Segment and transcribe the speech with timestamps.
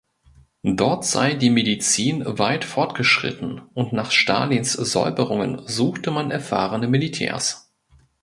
[0.63, 7.71] Dort sei die Medizin weit fortgeschritten und nach Stalins Säuberungen suche man erfahrene Militärs.